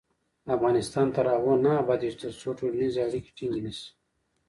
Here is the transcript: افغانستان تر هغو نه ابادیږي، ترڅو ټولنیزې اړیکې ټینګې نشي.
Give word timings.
افغانستان 0.55 1.07
تر 1.15 1.25
هغو 1.33 1.53
نه 1.65 1.71
ابادیږي، 1.83 2.17
ترڅو 2.23 2.49
ټولنیزې 2.59 2.99
اړیکې 3.07 3.31
ټینګې 3.37 3.61
نشي. 3.65 3.87